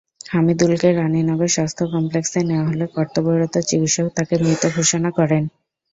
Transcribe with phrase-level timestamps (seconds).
[0.31, 5.43] হামিদুলকে রানীনগর স্বাস্থ্য কমপ্লেক্সে নেওয়া হলে কর্তব্যরত চিকিৎসক তাঁকে মৃত ঘোষণা করেন।